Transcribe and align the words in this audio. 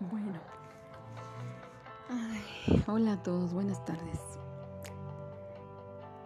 Bueno. 0.00 0.38
hola 2.86 3.14
a 3.14 3.22
todos, 3.22 3.52
buenas 3.52 3.84
tardes. 3.84 4.20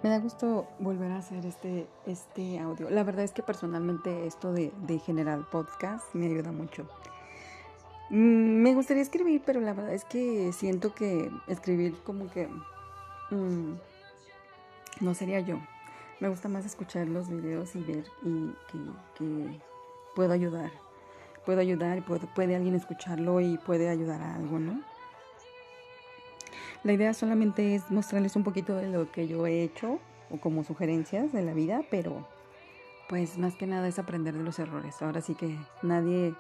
Me 0.03 0.11
da 0.11 0.19
gusto 0.19 0.69
volver 0.79 1.11
a 1.13 1.19
hacer 1.19 1.47
este, 1.47 1.87
este 2.07 2.59
audio. 2.59 2.91
La 2.91 3.03
verdad 3.03 3.25
es 3.25 3.33
que 3.33 3.43
personalmente 3.43 4.27
esto 4.27 4.53
de, 4.53 4.73
de 4.83 4.99
generar 4.99 5.49
podcast 5.51 6.15
me 6.15 6.27
ayuda 6.27 6.53
mucho. 6.53 6.87
Mm, 8.11 8.63
me 8.63 8.75
gustaría 8.75 9.03
escribir, 9.03 9.43
pero 9.47 9.61
la 9.61 9.73
verdad 9.73 9.95
es 9.95 10.05
que 10.05 10.53
siento 10.53 10.95
que 10.95 11.31
escribir 11.47 11.97
como 12.05 12.31
que 12.31 12.49
mm, 13.31 13.75
no 15.01 15.15
sería 15.15 15.41
yo. 15.41 15.59
Me 16.21 16.29
gusta 16.29 16.49
más 16.49 16.67
escuchar 16.67 17.09
los 17.09 17.31
videos 17.31 17.75
y 17.75 17.81
ver 17.81 18.05
y 18.23 18.55
que, 19.17 19.61
puedo 20.15 20.33
ayudar. 20.35 20.71
Puedo 21.45 21.61
ayudar 21.61 21.99
y 21.99 22.01
puede, 22.01 22.57
alguien 22.57 22.75
escucharlo 22.75 23.41
y 23.41 23.59
puede 23.59 23.89
ayudar 23.89 24.23
a 24.23 24.37
algo, 24.37 24.59
¿no? 24.59 24.81
La 26.85 26.93
idea 26.93 27.15
solamente 27.15 27.75
es 27.75 27.91
mostrarles 27.91 28.37
un 28.37 28.45
poquito 28.45 28.75
de 28.77 28.89
lo 28.89 29.11
que 29.11 29.29
yo 29.29 29.47
he 29.47 29.63
hecho 29.63 29.99
o 30.31 30.41
como 30.41 30.65
sugerencias 30.65 31.33
de 31.33 31.43
la 31.43 31.53
vida, 31.53 31.83
pero 31.91 32.27
pues 33.09 33.39
más 33.39 33.55
que 33.55 33.67
nada 33.67 33.89
es 33.89 33.99
aprender 33.99 34.35
de 34.35 34.43
los 34.43 34.59
errores. 34.59 35.01
Ahora 35.03 35.21
sí 35.21 35.35
que 35.35 35.57
nadie 35.83 36.35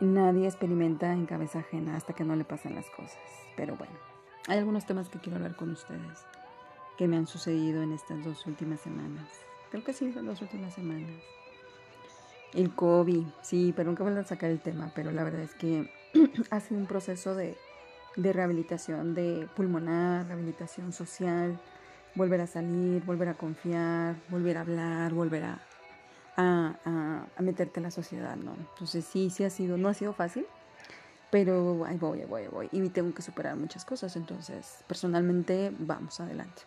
nadie 0.00 0.46
experimenta 0.46 1.12
en 1.12 1.26
cabeza 1.26 1.60
ajena 1.60 1.96
hasta 1.96 2.12
que 2.12 2.24
no 2.24 2.36
le 2.36 2.44
pasan 2.44 2.74
las 2.74 2.88
cosas. 2.90 3.18
Pero 3.56 3.76
bueno, 3.76 3.94
hay 4.46 4.58
algunos 4.58 4.86
temas 4.86 5.08
que 5.08 5.18
quiero 5.18 5.36
hablar 5.36 5.56
con 5.56 5.70
ustedes 5.70 6.24
que 6.96 7.06
me 7.06 7.16
han 7.16 7.26
sucedido 7.26 7.82
en 7.82 7.92
estas 7.92 8.24
dos 8.24 8.44
últimas 8.46 8.80
semanas. 8.80 9.28
Creo 9.70 9.84
que 9.84 9.92
sí, 9.92 10.12
las 10.12 10.24
dos 10.24 10.42
últimas 10.42 10.74
semanas. 10.74 11.22
El 12.54 12.74
COVID, 12.74 13.24
sí, 13.42 13.72
pero 13.76 13.88
nunca 13.88 14.04
voy 14.04 14.16
a 14.16 14.24
sacar 14.24 14.50
el 14.50 14.60
tema, 14.60 14.90
pero 14.94 15.10
la 15.10 15.22
verdad 15.22 15.42
es 15.42 15.54
que 15.54 15.90
ha 16.50 16.60
sido 16.60 16.80
un 16.80 16.86
proceso 16.86 17.34
de, 17.34 17.56
rehabilitación 18.16 19.14
de 19.14 19.48
pulmonar, 19.54 20.26
rehabilitación 20.26 20.92
social, 20.92 21.58
volver 22.14 22.40
a 22.40 22.46
salir, 22.46 23.04
volver 23.04 23.28
a 23.28 23.34
confiar, 23.34 24.16
volver 24.28 24.56
a 24.56 24.60
hablar, 24.62 25.12
volver 25.12 25.44
a, 25.44 25.60
a, 26.36 27.26
a, 27.36 27.42
meterte 27.42 27.80
en 27.80 27.84
la 27.84 27.90
sociedad, 27.90 28.36
¿no? 28.36 28.54
Entonces 28.54 29.04
sí, 29.04 29.30
sí 29.30 29.44
ha 29.44 29.50
sido, 29.50 29.76
no 29.76 29.88
ha 29.88 29.94
sido 29.94 30.14
fácil, 30.14 30.46
pero 31.30 31.84
ahí 31.84 31.98
voy, 31.98 32.20
ahí 32.20 32.26
voy, 32.26 32.42
ahí 32.42 32.48
voy. 32.48 32.68
Y 32.72 32.88
tengo 32.88 33.12
que 33.14 33.22
superar 33.22 33.56
muchas 33.56 33.84
cosas, 33.84 34.16
entonces 34.16 34.78
personalmente 34.86 35.72
vamos 35.78 36.18
adelante. 36.20 36.62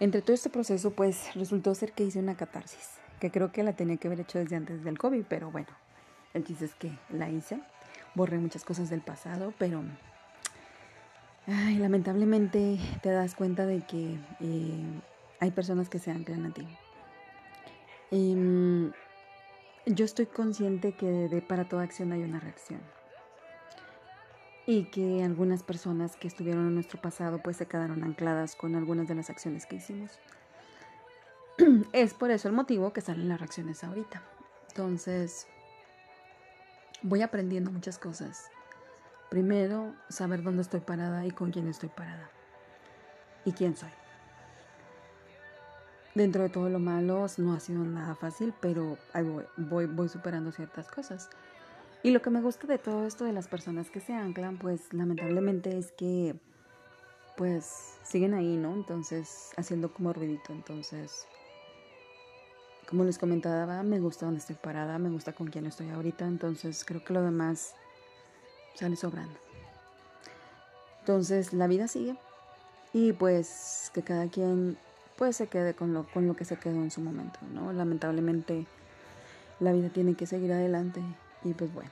Entre 0.00 0.22
todo 0.22 0.34
este 0.34 0.48
proceso, 0.48 0.92
pues 0.92 1.34
resultó 1.34 1.74
ser 1.74 1.92
que 1.92 2.04
hice 2.04 2.20
una 2.20 2.36
catarsis, 2.36 2.98
que 3.18 3.30
creo 3.30 3.52
que 3.52 3.62
la 3.62 3.74
tenía 3.74 3.96
que 3.96 4.08
haber 4.08 4.20
hecho 4.20 4.38
desde 4.38 4.56
antes 4.56 4.84
del 4.84 4.98
COVID, 4.98 5.24
pero 5.28 5.50
bueno, 5.50 5.68
el 6.34 6.44
chiste 6.44 6.66
es 6.66 6.74
que 6.74 6.92
la 7.10 7.28
hice. 7.28 7.60
Borré 8.14 8.38
muchas 8.38 8.64
cosas 8.64 8.90
del 8.90 9.00
pasado, 9.00 9.52
pero 9.58 9.82
ay, 11.46 11.78
lamentablemente 11.78 12.78
te 13.02 13.10
das 13.10 13.34
cuenta 13.34 13.66
de 13.66 13.82
que 13.82 14.18
eh, 14.40 15.00
hay 15.40 15.50
personas 15.50 15.88
que 15.88 15.98
se 15.98 16.10
anclan 16.10 16.46
a 16.46 16.50
ti. 16.50 16.66
Em, 18.10 18.92
yo 19.86 20.04
estoy 20.04 20.26
consciente 20.26 20.92
que 20.92 21.06
de, 21.06 21.42
para 21.42 21.68
toda 21.68 21.82
acción 21.82 22.12
hay 22.12 22.22
una 22.22 22.40
reacción 22.40 22.80
y 24.66 24.84
que 24.84 25.22
algunas 25.22 25.62
personas 25.62 26.16
que 26.16 26.28
estuvieron 26.28 26.66
en 26.66 26.74
nuestro 26.74 27.00
pasado 27.00 27.38
pues 27.42 27.56
se 27.56 27.66
quedaron 27.66 28.04
ancladas 28.04 28.54
con 28.54 28.76
algunas 28.76 29.08
de 29.08 29.14
las 29.14 29.30
acciones 29.30 29.64
que 29.64 29.76
hicimos. 29.76 30.18
Es 31.92 32.14
por 32.14 32.30
eso 32.30 32.48
el 32.48 32.54
motivo 32.54 32.92
que 32.92 33.00
salen 33.00 33.28
las 33.28 33.40
reacciones 33.40 33.82
ahorita. 33.84 34.22
Entonces, 34.68 35.46
voy 37.02 37.22
aprendiendo 37.22 37.70
muchas 37.70 37.98
cosas. 37.98 38.50
Primero, 39.30 39.94
saber 40.08 40.42
dónde 40.42 40.62
estoy 40.62 40.80
parada 40.80 41.26
y 41.26 41.30
con 41.30 41.50
quién 41.50 41.68
estoy 41.68 41.88
parada. 41.88 42.30
Y 43.44 43.52
quién 43.52 43.76
soy. 43.76 43.90
Dentro 46.14 46.42
de 46.42 46.48
todo 46.48 46.68
lo 46.68 46.78
malo, 46.78 47.26
no 47.36 47.52
ha 47.52 47.60
sido 47.60 47.84
nada 47.84 48.14
fácil, 48.14 48.52
pero 48.60 48.98
voy, 49.14 49.44
voy, 49.56 49.86
voy 49.86 50.08
superando 50.08 50.50
ciertas 50.52 50.88
cosas. 50.90 51.28
Y 52.02 52.10
lo 52.10 52.22
que 52.22 52.30
me 52.30 52.40
gusta 52.40 52.66
de 52.66 52.78
todo 52.78 53.06
esto 53.06 53.24
de 53.24 53.32
las 53.32 53.48
personas 53.48 53.90
que 53.90 54.00
se 54.00 54.14
anclan, 54.14 54.58
pues 54.58 54.92
lamentablemente 54.92 55.76
es 55.76 55.92
que 55.92 56.34
pues 57.36 57.94
siguen 58.02 58.34
ahí, 58.34 58.56
¿no? 58.56 58.74
Entonces, 58.74 59.52
haciendo 59.56 59.92
como 59.92 60.12
ruidito. 60.12 60.52
Entonces, 60.52 61.26
como 62.88 63.04
les 63.04 63.18
comentaba, 63.18 63.82
me 63.82 64.00
gusta 64.00 64.24
donde 64.24 64.40
estoy 64.40 64.56
parada, 64.56 64.98
me 64.98 65.10
gusta 65.10 65.32
con 65.32 65.48
quién 65.48 65.66
estoy 65.66 65.90
ahorita, 65.90 66.26
entonces 66.26 66.84
creo 66.86 67.04
que 67.04 67.12
lo 67.12 67.22
demás 67.22 67.74
sale 68.74 68.96
sobrando. 68.96 69.38
Entonces, 71.00 71.52
la 71.52 71.66
vida 71.66 71.86
sigue 71.86 72.16
y 72.94 73.12
pues 73.12 73.90
que 73.92 74.02
cada 74.02 74.28
quien 74.28 74.78
pues 75.16 75.36
se 75.36 75.48
quede 75.48 75.74
con 75.74 75.92
lo, 75.92 76.06
con 76.06 76.26
lo 76.26 76.34
que 76.34 76.44
se 76.44 76.56
quedó 76.56 76.76
en 76.76 76.90
su 76.90 77.00
momento, 77.00 77.38
¿no? 77.52 77.72
Lamentablemente 77.72 78.66
la 79.60 79.72
vida 79.72 79.90
tiene 79.90 80.14
que 80.14 80.26
seguir 80.26 80.52
adelante 80.52 81.02
y 81.44 81.52
pues 81.52 81.72
bueno. 81.74 81.90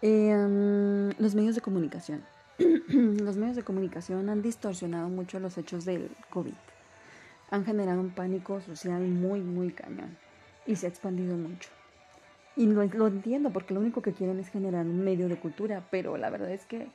Em, 0.00 1.10
los 1.18 1.34
medios 1.34 1.56
de 1.56 1.60
comunicación. 1.60 2.22
los 2.58 3.36
medios 3.36 3.56
de 3.56 3.64
comunicación 3.64 4.28
han 4.30 4.40
distorsionado 4.40 5.08
mucho 5.08 5.40
los 5.40 5.58
hechos 5.58 5.84
del 5.84 6.10
COVID. 6.30 6.54
Han 7.50 7.64
generado 7.64 8.00
un 8.00 8.10
pánico 8.10 8.60
social 8.60 9.02
muy, 9.02 9.40
muy 9.40 9.72
cañón. 9.72 10.16
Y 10.66 10.76
se 10.76 10.86
ha 10.86 10.88
expandido 10.88 11.36
mucho. 11.36 11.70
Y 12.56 12.66
lo, 12.66 12.84
lo 12.84 13.06
entiendo 13.06 13.50
porque 13.50 13.74
lo 13.74 13.80
único 13.80 14.00
que 14.00 14.12
quieren 14.12 14.38
es 14.38 14.48
generar 14.48 14.86
un 14.86 15.04
medio 15.04 15.28
de 15.28 15.36
cultura, 15.36 15.86
pero 15.90 16.16
la 16.16 16.30
verdad 16.30 16.50
es 16.50 16.64
que 16.66 16.88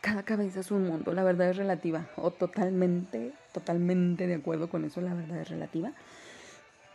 cada 0.00 0.22
cabeza 0.22 0.60
es 0.60 0.70
un 0.70 0.86
mundo, 0.86 1.12
la 1.12 1.22
verdad 1.22 1.50
es 1.50 1.56
relativa, 1.56 2.06
o 2.16 2.30
totalmente, 2.30 3.32
totalmente 3.52 4.26
de 4.26 4.34
acuerdo 4.34 4.68
con 4.68 4.84
eso, 4.84 5.00
la 5.00 5.14
verdad 5.14 5.38
es 5.38 5.48
relativa. 5.48 5.92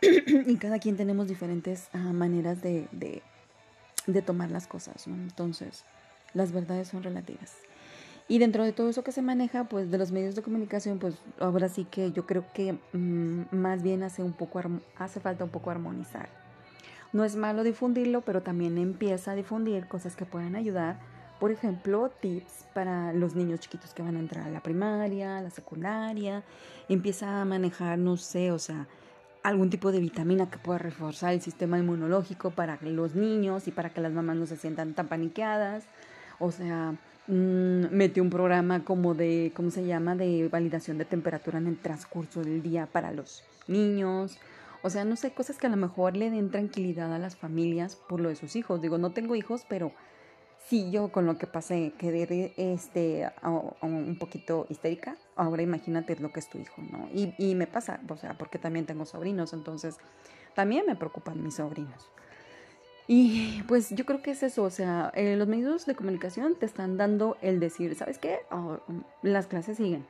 y 0.00 0.56
cada 0.56 0.78
quien 0.78 0.96
tenemos 0.96 1.26
diferentes 1.26 1.88
ah, 1.92 2.12
maneras 2.12 2.62
de, 2.62 2.86
de, 2.92 4.22
tomar 4.22 4.50
las 4.50 4.66
cosas, 4.66 5.06
¿no? 5.06 5.14
Entonces, 5.16 5.84
las 6.34 6.52
verdades 6.52 6.88
son 6.88 7.02
relativas. 7.02 7.56
Y 8.30 8.38
dentro 8.38 8.62
de 8.62 8.72
todo 8.72 8.90
eso 8.90 9.02
que 9.02 9.10
se 9.10 9.22
maneja, 9.22 9.64
pues 9.64 9.90
de 9.90 9.96
los 9.96 10.12
medios 10.12 10.34
de 10.34 10.42
comunicación, 10.42 10.98
pues 10.98 11.14
ahora 11.40 11.70
sí 11.70 11.86
que 11.90 12.12
yo 12.12 12.26
creo 12.26 12.44
que 12.52 12.78
mm, 12.92 13.56
más 13.56 13.82
bien 13.82 14.02
hace, 14.02 14.22
un 14.22 14.34
poco, 14.34 14.60
hace 14.98 15.18
falta 15.18 15.44
un 15.44 15.50
poco 15.50 15.70
armonizar. 15.70 16.28
No 17.14 17.24
es 17.24 17.36
malo 17.36 17.64
difundirlo, 17.64 18.20
pero 18.20 18.42
también 18.42 18.76
empieza 18.76 19.32
a 19.32 19.34
difundir 19.34 19.88
cosas 19.88 20.14
que 20.14 20.26
puedan 20.26 20.56
ayudar. 20.56 20.98
Por 21.40 21.52
ejemplo, 21.52 22.10
tips 22.20 22.66
para 22.74 23.14
los 23.14 23.34
niños 23.34 23.60
chiquitos 23.60 23.94
que 23.94 24.02
van 24.02 24.16
a 24.16 24.20
entrar 24.20 24.46
a 24.46 24.50
la 24.50 24.62
primaria, 24.62 25.38
a 25.38 25.40
la 25.40 25.50
secundaria. 25.50 26.42
Empieza 26.90 27.40
a 27.40 27.44
manejar, 27.46 27.98
no 27.98 28.18
sé, 28.18 28.52
o 28.52 28.58
sea, 28.58 28.88
algún 29.42 29.70
tipo 29.70 29.90
de 29.90 30.00
vitamina 30.00 30.50
que 30.50 30.58
pueda 30.58 30.78
reforzar 30.78 31.32
el 31.32 31.40
sistema 31.40 31.78
inmunológico 31.78 32.50
para 32.50 32.78
los 32.82 33.14
niños 33.14 33.68
y 33.68 33.70
para 33.70 33.88
que 33.90 34.02
las 34.02 34.12
mamás 34.12 34.36
no 34.36 34.44
se 34.44 34.58
sientan 34.58 34.92
tan 34.92 35.08
paniqueadas. 35.08 35.84
O 36.38 36.50
sea, 36.50 36.94
mmm, 37.26 37.86
mete 37.90 38.20
un 38.20 38.30
programa 38.30 38.84
como 38.84 39.14
de, 39.14 39.52
¿cómo 39.54 39.70
se 39.70 39.84
llama?, 39.84 40.16
de 40.16 40.48
validación 40.48 40.98
de 40.98 41.04
temperatura 41.04 41.58
en 41.58 41.66
el 41.66 41.78
transcurso 41.78 42.42
del 42.42 42.62
día 42.62 42.86
para 42.86 43.12
los 43.12 43.44
niños. 43.66 44.38
O 44.82 44.90
sea, 44.90 45.04
no 45.04 45.16
sé, 45.16 45.32
cosas 45.32 45.58
que 45.58 45.66
a 45.66 45.70
lo 45.70 45.76
mejor 45.76 46.16
le 46.16 46.30
den 46.30 46.50
tranquilidad 46.50 47.12
a 47.12 47.18
las 47.18 47.36
familias 47.36 47.96
por 47.96 48.20
lo 48.20 48.28
de 48.28 48.36
sus 48.36 48.54
hijos. 48.56 48.80
Digo, 48.80 48.98
no 48.98 49.10
tengo 49.10 49.34
hijos, 49.34 49.64
pero 49.68 49.92
sí 50.68 50.90
yo 50.90 51.10
con 51.10 51.26
lo 51.26 51.38
que 51.38 51.46
pasé 51.46 51.94
quedé 51.98 52.52
este, 52.56 53.30
un 53.82 54.16
poquito 54.18 54.66
histérica, 54.68 55.16
ahora 55.34 55.62
imagínate 55.62 56.16
lo 56.16 56.30
que 56.30 56.40
es 56.40 56.48
tu 56.48 56.58
hijo, 56.58 56.82
¿no? 56.82 57.08
Y, 57.12 57.34
y, 57.38 57.54
me 57.54 57.66
pasa, 57.66 58.00
o 58.08 58.16
sea, 58.16 58.36
porque 58.36 58.58
también 58.58 58.84
tengo 58.84 59.06
sobrinos, 59.06 59.52
entonces 59.52 59.96
también 60.54 60.84
me 60.86 60.94
preocupan 60.94 61.42
mis 61.42 61.54
sobrinos. 61.54 62.10
Y 63.10 63.62
pues 63.62 63.88
yo 63.88 64.04
creo 64.04 64.20
que 64.20 64.32
es 64.32 64.42
eso, 64.42 64.62
o 64.64 64.70
sea, 64.70 65.10
eh, 65.14 65.34
los 65.34 65.48
medios 65.48 65.86
de 65.86 65.94
comunicación 65.94 66.56
te 66.56 66.66
están 66.66 66.98
dando 66.98 67.38
el 67.40 67.58
decir, 67.58 67.94
¿sabes 67.94 68.18
qué? 68.18 68.40
Oh, 68.50 68.80
las 69.22 69.46
clases 69.46 69.78
siguen, 69.78 70.04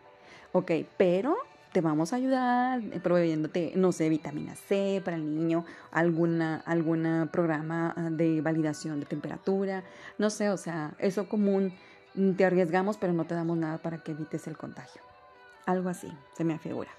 ok, 0.51 0.73
pero 0.97 1.37
te 1.73 1.81
vamos 1.81 2.13
a 2.13 2.17
ayudar 2.17 2.81
eh, 2.81 2.99
proveyéndote, 3.01 3.73
no 3.77 3.93
sé, 3.93 4.09
vitamina 4.09 4.57
C 4.57 5.01
para 5.05 5.17
el 5.17 5.33
niño, 5.33 5.65
alguna, 5.93 6.57
alguna 6.67 7.29
programa 7.31 7.95
ah, 7.97 8.11
de 8.11 8.41
validación 8.41 8.99
de 8.99 9.07
temperatura, 9.07 9.85
no 10.19 10.29
sé, 10.29 10.51
o 10.51 10.57
sea, 10.57 10.95
eso 10.99 11.29
común, 11.29 11.73
mm, 12.17 12.33
te 12.33 12.45
arriesgamos, 12.45 12.97
pero 12.97 13.13
no 13.13 13.27
te 13.27 13.37
damos 13.37 13.57
nada 13.57 13.79
para 13.79 13.99
que 13.99 14.11
evites 14.11 14.49
el 14.49 14.57
contagio. 14.57 15.03
Algo 15.67 15.89
así, 15.89 16.11
se 16.37 16.43
me 16.43 16.55
afigura. 16.55 16.91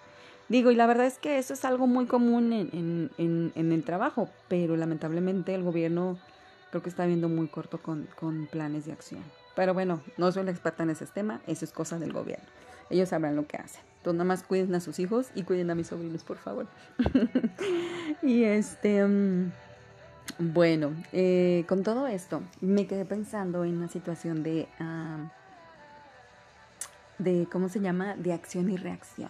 Digo, 0.49 0.71
y 0.71 0.75
la 0.75 0.87
verdad 0.87 1.05
es 1.05 1.19
que 1.19 1.37
eso 1.37 1.53
es 1.53 1.63
algo 1.63 1.85
muy 1.85 2.07
común 2.07 2.51
en, 2.51 3.11
en, 3.17 3.51
en, 3.55 3.71
el 3.71 3.83
trabajo, 3.83 4.29
pero 4.47 4.75
lamentablemente 4.75 5.53
el 5.53 5.61
gobierno 5.61 6.17
creo 6.71 6.81
que 6.81 6.89
está 6.89 7.05
viendo 7.05 7.29
muy 7.29 7.47
corto 7.47 7.77
con, 7.77 8.07
con 8.19 8.47
planes 8.47 8.87
de 8.87 8.91
acción. 8.91 9.23
Pero 9.55 9.75
bueno, 9.75 10.01
no 10.17 10.31
soy 10.31 10.43
la 10.43 10.51
experta 10.51 10.81
en 10.81 10.89
ese 10.89 11.05
tema, 11.05 11.41
eso 11.45 11.65
es 11.65 11.71
cosa 11.71 11.99
del 11.99 12.13
gobierno. 12.13 12.45
Ellos 12.89 13.09
sabrán 13.09 13.35
lo 13.35 13.45
que 13.45 13.57
hacen. 13.57 13.81
Entonces 13.97 14.17
nada 14.17 14.27
más 14.27 14.41
cuiden 14.41 14.73
a 14.73 14.79
sus 14.79 14.97
hijos 14.97 15.27
y 15.35 15.43
cuiden 15.43 15.69
a 15.69 15.75
mis 15.75 15.87
sobrinos, 15.87 16.23
por 16.23 16.37
favor. 16.37 16.65
y 18.23 18.43
este, 18.43 19.05
mm, 19.05 19.51
Bueno, 20.39 20.93
eh, 21.11 21.63
con 21.67 21.83
todo 21.83 22.07
esto, 22.07 22.41
me 22.59 22.87
quedé 22.87 23.05
pensando 23.05 23.65
en 23.65 23.77
una 23.77 23.87
situación 23.87 24.41
de, 24.41 24.67
de 27.19 27.47
¿cómo 27.51 27.69
se 27.69 27.81
llama? 27.81 28.15
De 28.15 28.33
acción 28.33 28.71
y 28.71 28.77
reacción. 28.77 29.29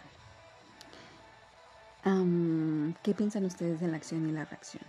¿Qué 2.03 3.13
piensan 3.13 3.45
ustedes 3.45 3.79
de 3.79 3.87
la 3.87 3.97
acción 3.97 4.27
y 4.27 4.31
la 4.31 4.45
reacción? 4.45 4.83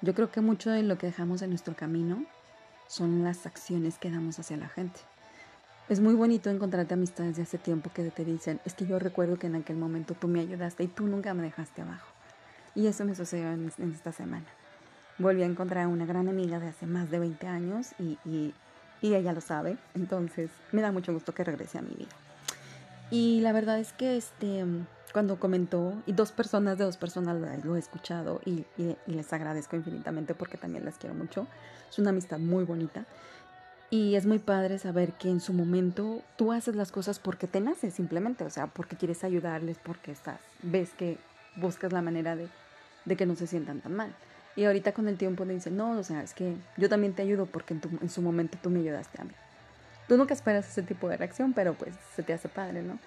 Yo 0.00 0.14
creo 0.14 0.30
que 0.30 0.40
mucho 0.40 0.70
de 0.70 0.82
lo 0.82 0.98
que 0.98 1.06
dejamos 1.06 1.42
en 1.42 1.50
nuestro 1.50 1.74
camino 1.76 2.24
son 2.88 3.22
las 3.22 3.46
acciones 3.46 3.98
que 3.98 4.10
damos 4.10 4.38
hacia 4.38 4.56
la 4.56 4.68
gente. 4.68 5.00
Es 5.88 6.00
muy 6.00 6.14
bonito 6.14 6.50
encontrarte 6.50 6.94
amistades 6.94 7.36
de 7.36 7.42
hace 7.42 7.58
tiempo 7.58 7.90
que 7.92 8.04
te 8.10 8.24
dicen, 8.24 8.60
es 8.64 8.74
que 8.74 8.86
yo 8.86 8.98
recuerdo 8.98 9.38
que 9.38 9.48
en 9.48 9.56
aquel 9.56 9.76
momento 9.76 10.14
tú 10.14 10.28
me 10.28 10.40
ayudaste 10.40 10.84
y 10.84 10.88
tú 10.88 11.06
nunca 11.06 11.34
me 11.34 11.42
dejaste 11.42 11.82
abajo. 11.82 12.06
Y 12.74 12.86
eso 12.86 13.04
me 13.04 13.14
sucedió 13.14 13.50
en 13.52 13.92
esta 13.92 14.12
semana 14.12 14.46
volví 15.20 15.42
a 15.42 15.46
encontrar 15.46 15.84
a 15.84 15.88
una 15.88 16.06
gran 16.06 16.28
amiga 16.28 16.58
de 16.58 16.68
hace 16.68 16.86
más 16.86 17.10
de 17.10 17.18
20 17.18 17.46
años 17.46 17.88
y, 17.98 18.18
y, 18.24 18.54
ella 19.02 19.32
lo 19.32 19.40
sabe, 19.40 19.78
entonces 19.94 20.50
me 20.72 20.82
da 20.82 20.92
mucho 20.92 21.12
gusto 21.12 21.32
que 21.32 21.42
regrese 21.42 21.78
a 21.78 21.82
mi 21.82 21.94
vida. 21.94 22.10
Y 23.10 23.40
la 23.40 23.52
verdad 23.52 23.78
es 23.78 23.92
que 23.94 24.16
este, 24.16 24.64
cuando 25.12 25.38
comentó, 25.38 25.94
y 26.06 26.12
dos 26.12 26.32
personas 26.32 26.78
de 26.78 26.84
dos 26.84 26.96
personas 26.96 27.36
lo, 27.64 27.76
he 27.76 27.78
escuchado 27.78 28.40
y, 28.44 28.64
y, 28.76 28.96
les 29.06 29.32
agradezco 29.32 29.76
infinitamente 29.76 30.34
porque 30.34 30.56
también 30.56 30.84
las 30.84 30.98
quiero 30.98 31.14
mucho, 31.14 31.46
es 31.88 31.98
una 31.98 32.10
amistad 32.10 32.38
muy 32.38 32.64
bonita. 32.64 33.04
Y 33.92 34.14
es 34.14 34.24
muy 34.24 34.38
padre 34.38 34.78
saber 34.78 35.14
que 35.14 35.28
en 35.28 35.40
su 35.40 35.52
momento 35.52 36.22
tú 36.36 36.52
haces 36.52 36.76
las 36.76 36.92
cosas 36.92 37.18
porque 37.18 37.48
te 37.48 37.60
naces 37.60 37.92
simplemente, 37.94 38.44
o 38.44 38.50
sea, 38.50 38.68
porque 38.68 38.96
quieres 38.96 39.24
ayudarles, 39.24 39.78
porque 39.82 40.12
estás, 40.12 40.38
ves 40.62 40.90
que 40.96 41.18
buscas 41.56 41.92
la 41.92 42.00
manera 42.00 42.36
de, 42.36 42.48
de 43.04 43.16
que 43.16 43.26
no 43.26 43.34
se 43.34 43.48
sientan 43.48 43.80
tan 43.80 43.96
mal. 43.96 44.14
Y 44.54 44.64
ahorita 44.64 44.92
con 44.92 45.08
el 45.08 45.16
tiempo 45.16 45.44
le 45.44 45.54
dicen, 45.54 45.76
no, 45.76 45.98
o 45.98 46.04
sea, 46.04 46.22
es 46.22 46.34
que 46.34 46.54
yo 46.76 46.88
también 46.88 47.14
te 47.14 47.22
ayudo 47.22 47.46
porque 47.46 47.74
en, 47.74 47.80
en 48.00 48.10
su 48.10 48.22
momento 48.22 48.58
tú 48.62 48.70
me 48.70 48.78
ayudaste 48.78 49.20
a 49.20 49.24
mí. 49.24 49.32
Tú 50.06 50.16
nunca 50.16 50.34
esperas 50.34 50.68
ese 50.68 50.82
tipo 50.82 51.08
de 51.08 51.16
reacción, 51.16 51.52
pero 51.52 51.74
pues 51.74 51.94
se 52.14 52.22
te 52.22 52.32
hace 52.32 52.48
padre, 52.48 52.82
¿no? 52.82 52.98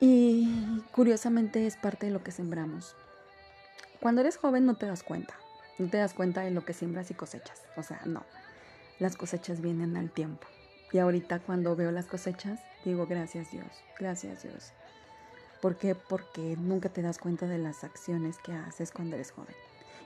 Y 0.00 0.82
curiosamente 0.92 1.66
es 1.66 1.76
parte 1.76 2.06
de 2.06 2.12
lo 2.12 2.22
que 2.22 2.32
sembramos. 2.32 2.94
Cuando 4.00 4.20
eres 4.20 4.36
joven 4.36 4.66
no 4.66 4.74
te 4.74 4.86
das 4.86 5.02
cuenta, 5.02 5.34
no 5.78 5.88
te 5.88 5.96
das 5.96 6.12
cuenta 6.12 6.42
de 6.42 6.50
lo 6.50 6.64
que 6.64 6.74
siembras 6.74 7.10
y 7.10 7.14
cosechas. 7.14 7.62
O 7.76 7.82
sea, 7.82 8.00
no, 8.04 8.24
las 8.98 9.16
cosechas 9.16 9.60
vienen 9.60 9.96
al 9.96 10.10
tiempo. 10.10 10.46
Y 10.92 10.98
ahorita 10.98 11.40
cuando 11.40 11.76
veo 11.76 11.90
las 11.90 12.06
cosechas, 12.06 12.60
digo, 12.84 13.06
gracias 13.06 13.50
Dios, 13.50 13.66
gracias 13.98 14.42
Dios. 14.42 14.72
¿Por 15.60 15.76
qué? 15.76 15.94
Porque 15.94 16.56
nunca 16.58 16.90
te 16.90 17.02
das 17.02 17.18
cuenta 17.18 17.46
de 17.46 17.58
las 17.58 17.82
acciones 17.82 18.36
que 18.38 18.52
haces 18.52 18.92
cuando 18.92 19.16
eres 19.16 19.32
joven. 19.32 19.54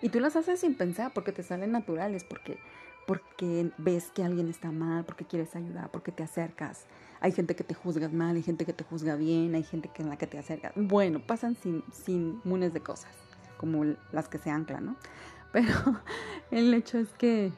Y 0.01 0.09
tú 0.09 0.21
las 0.21 0.37
haces 0.37 0.61
sin 0.61 0.77
pensar 0.77 1.13
porque 1.13 1.33
te 1.33 1.43
salen 1.43 1.73
naturales, 1.73 2.25
porque, 2.25 2.59
porque 3.07 3.71
ves 3.77 4.11
que 4.15 4.23
alguien 4.23 4.49
está 4.49 4.71
mal, 4.71 5.05
porque 5.05 5.27
quieres 5.27 5.55
ayudar, 5.57 5.91
porque 5.91 6.13
te 6.13 6.23
acercas. 6.23 6.87
Hay 7.21 7.33
gente 7.33 7.55
que 7.55 7.65
te 7.65 7.75
juzga 7.75 8.09
mal, 8.09 8.37
hay 8.37 8.43
gente 8.43 8.65
que 8.65 8.73
te 8.73 8.83
juzga 8.83 9.15
bien, 9.15 9.55
hay 9.55 9.63
gente 9.63 9.89
que 9.89 10.03
en 10.03 10.09
la 10.09 10.17
que 10.17 10.27
te 10.27 10.39
acercas. 10.39 10.73
Bueno, 10.75 11.21
pasan 11.21 11.55
sin, 11.55 11.85
sin 11.93 12.41
munes 12.45 12.73
de 12.73 12.81
cosas, 12.81 13.13
como 13.59 13.85
las 14.13 14.29
que 14.29 14.39
se 14.39 14.51
anclan, 14.51 14.87
¿no? 14.87 14.97
Pero 15.53 15.75
el 16.51 16.73
hecho 16.73 16.99
es 16.99 17.09
que, 17.11 17.53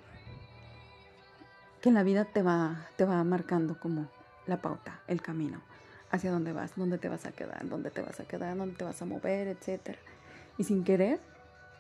que 1.81 1.93
la 1.93 2.03
vida 2.03 2.25
te 2.25 2.43
va, 2.43 2.89
te 2.97 3.05
va 3.05 3.23
marcando 3.23 3.79
como 3.79 4.09
la 4.47 4.61
pauta, 4.61 5.01
el 5.07 5.23
camino, 5.23 5.63
hacia 6.11 6.33
dónde 6.33 6.53
vas, 6.53 6.73
dónde 6.75 6.99
te 6.99 7.09
vas 7.09 7.27
a 7.27 7.33
quedar, 7.33 7.69
dónde 7.69 7.91
te 7.91 8.03
vas 8.03 8.19
a 8.19 8.25
quedar, 8.25 8.57
dónde 8.57 8.75
te 8.75 8.85
vas 8.85 9.01
a 9.01 9.05
mover, 9.05 9.47
etc. 9.47 9.97
Y 10.59 10.65
sin 10.65 10.83
querer, 10.83 11.21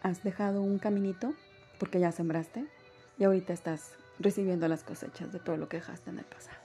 has 0.02 0.22
dejado 0.22 0.62
un 0.62 0.78
caminito 0.78 1.34
porque 1.80 1.98
ya 1.98 2.12
sembraste 2.12 2.64
y 3.18 3.24
ahorita 3.24 3.52
estás 3.52 3.92
recibiendo 4.20 4.68
las 4.68 4.84
cosechas 4.84 5.32
de 5.32 5.40
todo 5.40 5.56
lo 5.56 5.68
que 5.68 5.78
dejaste 5.78 6.10
en 6.10 6.18
el 6.18 6.24
pasado. 6.24 6.61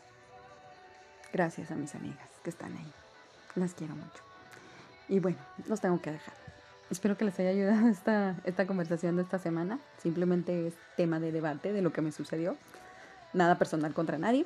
Gracias 1.34 1.72
a 1.72 1.76
mis 1.76 1.94
amigas 1.96 2.30
que 2.44 2.50
están 2.50 2.76
ahí. 2.76 2.92
Las 3.56 3.74
quiero 3.74 3.96
mucho. 3.96 4.24
Y 5.10 5.20
bueno, 5.20 5.38
los 5.68 5.82
tengo 5.82 6.02
que 6.02 6.12
dejar. 6.12 6.34
Espero 6.90 7.18
que 7.18 7.26
les 7.26 7.38
haya 7.40 7.50
ayudado 7.50 7.88
esta, 7.90 8.36
esta 8.46 8.66
conversación 8.66 9.16
de 9.16 9.24
esta 9.24 9.40
semana. 9.40 9.80
Simplemente 10.02 10.68
es 10.68 10.74
tema 10.96 11.20
de 11.20 11.32
debate 11.32 11.74
de 11.74 11.82
lo 11.82 11.92
que 11.92 12.02
me 12.02 12.12
sucedió. 12.12 12.56
Nada 13.34 13.58
personal 13.58 13.94
contra 13.94 14.18
nadie. 14.18 14.46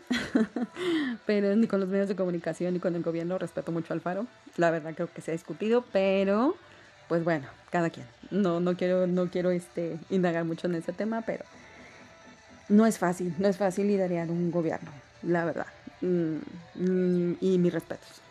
pero 1.26 1.56
ni 1.56 1.68
con 1.68 1.80
los 1.80 1.90
medios 1.90 2.08
de 2.08 2.16
comunicación 2.16 2.74
ni 2.74 2.80
con 2.80 2.96
el 2.96 3.04
gobierno 3.04 3.38
respeto 3.38 3.72
mucho 3.72 3.94
al 3.94 4.02
faro. 4.02 4.26
La 4.58 4.72
verdad 4.72 4.94
creo 4.96 5.10
que 5.14 5.22
se 5.22 5.32
ha 5.32 5.34
discutido, 5.34 5.84
pero 5.92 6.56
pues 7.08 7.24
bueno, 7.24 7.48
cada 7.70 7.90
quien. 7.90 8.06
No, 8.32 8.60
no 8.60 8.76
quiero, 8.76 9.06
no 9.06 9.30
quiero 9.30 9.52
este, 9.52 10.00
indagar 10.10 10.46
mucho 10.46 10.68
en 10.68 10.76
ese 10.76 10.94
tema, 10.94 11.22
pero 11.22 11.44
no 12.70 12.86
es 12.86 12.98
fácil, 12.98 13.36
no 13.38 13.50
es 13.50 13.58
fácil 13.58 13.88
liderar 13.88 14.30
un 14.30 14.50
gobierno, 14.50 14.90
la 15.22 15.44
verdad. 15.44 15.68
Mm, 16.02 17.34
y 17.40 17.58
mis 17.58 17.74
respetos. 17.74 18.22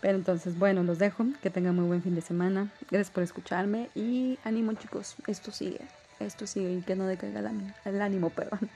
Pero 0.00 0.16
entonces, 0.16 0.58
bueno, 0.58 0.82
los 0.82 0.98
dejo. 0.98 1.26
Que 1.42 1.50
tengan 1.50 1.74
muy 1.74 1.84
buen 1.86 2.02
fin 2.02 2.14
de 2.14 2.20
semana. 2.20 2.70
Gracias 2.90 3.10
por 3.10 3.22
escucharme. 3.22 3.90
Y 3.94 4.38
ánimo, 4.44 4.72
chicos. 4.74 5.16
Esto 5.26 5.50
sigue. 5.50 5.80
Esto 6.20 6.46
sigue. 6.46 6.72
Y 6.72 6.82
que 6.82 6.96
no 6.96 7.06
decaiga. 7.06 7.50
El 7.84 8.02
ánimo, 8.02 8.30
perdón. 8.36 8.70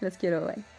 Los 0.00 0.16
quiero. 0.16 0.46
Bye. 0.46 0.75